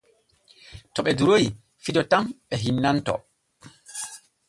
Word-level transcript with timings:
To 0.93 0.99
ɓe 1.05 1.11
duroy 1.17 1.45
fijo 1.83 2.01
tan 2.11 2.25
ɓe 2.47 2.55
hinnantoo. 2.63 3.19